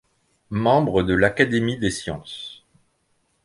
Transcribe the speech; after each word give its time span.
Membre 0.63 1.03
de 1.03 1.13
l'Académie 1.13 1.77
des 1.77 1.91
sciences. 1.91 2.65